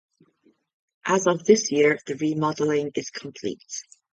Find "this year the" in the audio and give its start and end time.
1.45-2.15